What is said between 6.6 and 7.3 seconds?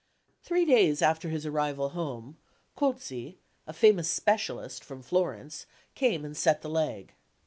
the leg.